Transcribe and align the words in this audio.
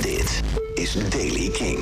Dit 0.00 0.42
is 0.74 1.08
Daily 1.10 1.50
King. 1.50 1.78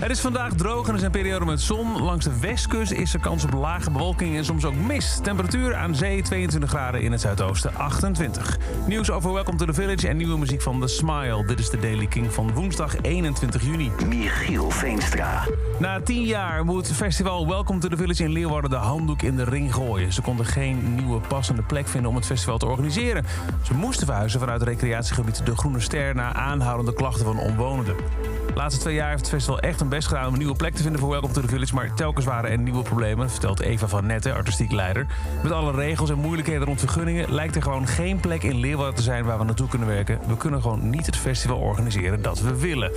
Het 0.00 0.10
is 0.10 0.20
vandaag 0.20 0.52
droog 0.52 0.82
en 0.86 0.90
er 0.90 0.98
is 0.98 1.02
een 1.02 1.10
periode 1.10 1.44
met 1.44 1.60
zon. 1.60 2.02
Langs 2.02 2.24
de 2.24 2.38
westkust 2.38 2.92
is 2.92 3.14
er 3.14 3.20
kans 3.20 3.44
op 3.44 3.52
lage 3.52 3.90
bewolking 3.90 4.36
en 4.36 4.44
soms 4.44 4.64
ook 4.64 4.74
mist. 4.74 5.24
Temperatuur 5.24 5.74
aan 5.74 5.94
zee 5.94 6.22
22 6.22 6.70
graden 6.70 7.02
in 7.02 7.12
het 7.12 7.20
zuidoosten 7.20 7.74
28. 7.74 8.58
Nieuws 8.86 9.10
over 9.10 9.32
Welcome 9.32 9.56
to 9.56 9.64
the 9.64 9.72
Village 9.72 10.08
en 10.08 10.16
nieuwe 10.16 10.38
muziek 10.38 10.62
van 10.62 10.80
The 10.80 10.86
Smile. 10.86 11.44
Dit 11.46 11.58
is 11.58 11.70
de 11.70 11.78
Daily 11.78 12.06
King 12.06 12.32
van 12.32 12.52
woensdag 12.52 13.00
21 13.02 13.62
juni. 13.62 13.90
Michiel 14.06 14.70
Veenstra. 14.70 15.44
Na 15.78 16.00
tien 16.00 16.22
jaar 16.22 16.64
moet 16.64 16.92
festival 16.92 17.46
Welcome 17.46 17.78
to 17.78 17.88
the 17.88 17.96
Village 17.96 18.24
in 18.24 18.30
Leeuwarden 18.30 18.70
de 18.70 18.76
handdoek 18.76 19.22
in 19.22 19.36
de 19.36 19.44
ring 19.44 19.74
gooien. 19.74 20.12
Ze 20.12 20.22
konden 20.22 20.46
geen 20.46 20.94
nieuwe 20.94 21.20
passende 21.20 21.62
plek 21.62 21.88
vinden 21.88 22.10
om 22.10 22.16
het 22.16 22.26
festival 22.26 22.58
te 22.58 22.66
organiseren. 22.66 23.24
Ze 23.62 23.74
moesten 23.74 24.06
verhuizen 24.06 24.40
vanuit 24.40 24.62
recreatiegebied 24.62 25.46
De 25.46 25.56
Groene 25.56 25.80
Ster... 25.80 26.14
na 26.14 26.32
aanhoudende 26.32 26.94
klachten 26.94 27.24
van 27.24 27.38
omwonenden. 27.38 27.96
De 28.46 28.54
laatste 28.54 28.80
twee 28.80 28.94
jaar 28.94 29.08
heeft 29.08 29.20
het 29.20 29.28
festival 29.28 29.60
echt 29.60 29.80
een 29.80 29.88
best 29.88 30.08
gedaan 30.08 30.26
om 30.26 30.32
een 30.32 30.38
nieuwe 30.38 30.56
plek 30.56 30.74
te 30.74 30.82
vinden 30.82 31.00
voor 31.00 31.10
Welcome 31.10 31.32
to 31.32 31.40
the 31.40 31.48
Village. 31.48 31.74
Maar 31.74 31.94
telkens 31.94 32.24
waren 32.24 32.50
er 32.50 32.58
nieuwe 32.58 32.82
problemen, 32.82 33.30
vertelt 33.30 33.60
Eva 33.60 33.88
van 33.88 34.06
Netten, 34.06 34.34
artistiek 34.34 34.72
leider. 34.72 35.06
Met 35.42 35.52
alle 35.52 35.72
regels 35.72 36.10
en 36.10 36.18
moeilijkheden 36.18 36.64
rond 36.64 36.80
vergunningen 36.80 37.34
lijkt 37.34 37.56
er 37.56 37.62
gewoon 37.62 37.86
geen 37.86 38.20
plek 38.20 38.42
in 38.42 38.56
Leeuwarden 38.56 38.94
te 38.94 39.02
zijn 39.02 39.24
waar 39.24 39.38
we 39.38 39.44
naartoe 39.44 39.68
kunnen 39.68 39.88
werken. 39.88 40.18
We 40.26 40.36
kunnen 40.36 40.62
gewoon 40.62 40.90
niet 40.90 41.06
het 41.06 41.16
festival 41.16 41.58
organiseren 41.58 42.22
dat 42.22 42.40
we 42.40 42.58
willen. 42.58 42.92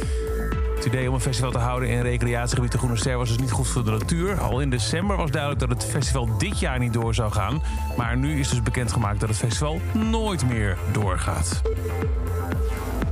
Het 0.75 0.85
idee 0.85 1.07
om 1.07 1.13
een 1.13 1.21
festival 1.21 1.51
te 1.51 1.57
houden 1.57 1.89
in 1.89 2.01
recreatiegebied 2.01 2.71
de 2.71 2.77
Groene 2.77 2.95
Ster 2.95 3.17
was 3.17 3.27
dus 3.27 3.37
niet 3.37 3.51
goed 3.51 3.67
voor 3.67 3.83
de 3.83 3.91
natuur. 3.91 4.39
Al 4.39 4.59
in 4.59 4.69
december 4.69 5.17
was 5.17 5.31
duidelijk 5.31 5.61
dat 5.61 5.69
het 5.69 5.85
festival 5.85 6.37
dit 6.37 6.59
jaar 6.59 6.79
niet 6.79 6.93
door 6.93 7.13
zou 7.13 7.31
gaan. 7.31 7.61
Maar 7.97 8.17
nu 8.17 8.39
is 8.39 8.49
dus 8.49 8.61
bekendgemaakt 8.61 9.19
dat 9.19 9.29
het 9.29 9.37
festival 9.37 9.79
nooit 9.93 10.47
meer 10.49 10.77
doorgaat. 10.91 11.61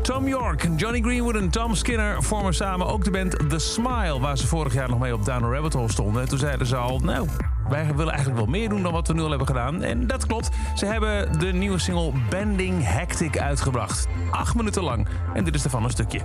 Tom 0.01 0.27
York, 0.27 0.67
Johnny 0.75 1.01
Greenwood 1.01 1.35
en 1.35 1.49
Tom 1.49 1.75
Skinner 1.75 2.23
vormen 2.23 2.53
samen 2.53 2.87
ook 2.87 3.03
de 3.03 3.11
band 3.11 3.49
The 3.49 3.59
Smile... 3.59 4.19
waar 4.19 4.37
ze 4.37 4.47
vorig 4.47 4.73
jaar 4.73 4.89
nog 4.89 4.99
mee 4.99 5.13
op 5.13 5.25
Down 5.25 5.43
Rabbit 5.43 5.73
Hole 5.73 5.91
stonden. 5.91 6.21
En 6.21 6.27
toen 6.27 6.37
zeiden 6.37 6.67
ze 6.67 6.75
al, 6.75 6.99
nou, 6.99 7.27
wij 7.69 7.95
willen 7.95 8.13
eigenlijk 8.13 8.37
wel 8.37 8.49
meer 8.49 8.69
doen 8.69 8.83
dan 8.83 8.91
wat 8.91 9.07
we 9.07 9.13
nu 9.13 9.21
al 9.21 9.29
hebben 9.29 9.47
gedaan. 9.47 9.83
En 9.83 10.07
dat 10.07 10.25
klopt. 10.25 10.49
Ze 10.75 10.85
hebben 10.85 11.39
de 11.39 11.53
nieuwe 11.53 11.79
single 11.79 12.11
Bending 12.29 12.83
Hectic 12.83 13.37
uitgebracht. 13.37 14.07
Acht 14.31 14.55
minuten 14.55 14.83
lang. 14.83 15.07
En 15.33 15.43
dit 15.43 15.55
is 15.55 15.63
ervan 15.63 15.83
een 15.83 15.89
stukje. 15.89 16.19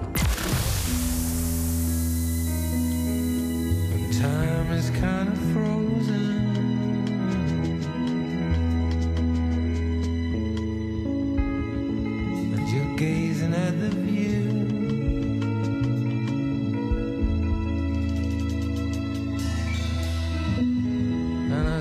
Time 4.11 4.77
is 4.77 4.91
kind 4.91 5.29
of 5.33 5.39
frozen. 5.53 6.54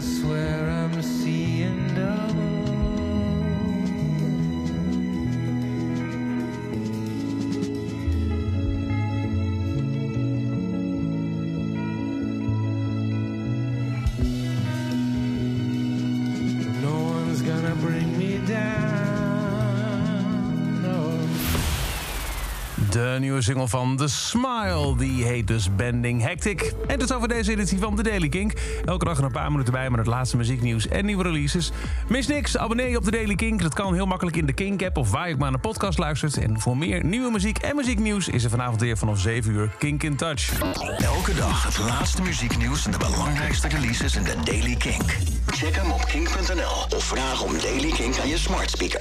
Swear 0.04 0.70
I'm 0.70 1.02
seeing 1.02 1.88
double. 1.96 2.44
No 16.82 17.04
one's 17.04 17.42
gonna 17.42 17.76
bring 17.76 18.18
me 18.18 18.40
down. 18.46 18.93
De 22.90 23.16
nieuwe 23.20 23.42
single 23.42 23.68
van 23.68 23.98
The 23.98 24.08
Smile, 24.08 24.98
die 24.98 25.24
heet 25.24 25.48
dus 25.48 25.76
Bending 25.76 26.22
Hectic. 26.22 26.74
En 26.88 27.00
tot 27.00 27.14
over 27.14 27.28
deze 27.28 27.52
editie 27.52 27.80
van 27.80 27.96
The 27.96 28.04
Daily 28.04 28.30
Kink. 28.30 28.54
Elke 28.86 29.06
dag 29.06 29.18
een 29.18 29.32
paar 29.32 29.52
minuten 29.52 29.74
bij 29.74 29.90
met 29.90 30.00
het 30.00 30.08
laatste 30.08 30.38
muzieknieuws 30.38 30.88
en 30.88 31.06
nieuwe 31.06 31.24
releases. 31.24 31.72
Mis 32.08 32.28
niks, 32.28 32.58
abonneer 32.58 32.90
je 32.90 32.98
op 32.98 33.04
The 33.04 33.12
Daily 33.12 33.36
Kink. 33.36 33.62
Dat 33.62 33.74
kan 33.74 33.94
heel 33.94 34.06
makkelijk 34.06 34.36
in 34.36 34.46
de 34.46 34.54
Kink-app 34.54 34.98
of 34.98 35.12
waar 35.12 35.28
je 35.28 35.34
ook 35.34 35.40
maar 35.40 35.52
naar 35.52 35.60
podcast 35.60 35.98
luistert. 35.98 36.38
En 36.38 36.60
voor 36.60 36.78
meer 36.78 37.06
nieuwe 37.06 37.32
muziek 37.32 37.58
en 37.58 37.76
muzieknieuws 37.76 38.28
is 38.28 38.44
er 38.44 38.50
vanavond 38.50 38.82
weer 38.82 38.98
vanaf 38.98 39.20
7 39.20 39.52
uur 39.52 39.72
Kink 39.78 40.04
in 40.04 40.16
Touch. 40.16 40.60
Elke 40.98 41.34
dag 41.34 41.64
het 41.64 41.78
laatste 41.78 42.22
muzieknieuws 42.22 42.86
en 42.86 42.92
de 42.92 42.98
belangrijkste 42.98 43.68
releases 43.68 44.16
in 44.16 44.24
de 44.24 44.36
Daily 44.44 44.76
Kink. 44.76 45.18
Check 45.48 45.76
hem 45.76 45.92
op 45.92 46.06
kink.nl 46.06 46.98
of 46.98 47.04
vraag 47.04 47.42
om 47.44 47.52
Daily 47.60 47.92
Kink 47.92 48.20
aan 48.20 48.28
je 48.28 48.38
smart 48.38 48.70
speaker. 48.70 48.92